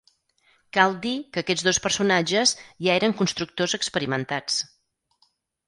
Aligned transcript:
Cal 0.77 0.95
dir 1.03 1.11
que 1.35 1.43
aquests 1.43 1.65
dos 1.67 1.79
personatges 1.83 2.55
ja 2.87 2.97
eren 3.03 3.15
constructors 3.21 3.79
experimentats. 3.81 4.61